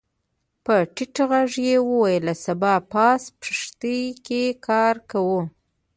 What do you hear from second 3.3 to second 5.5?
پښتې کې کار کوو.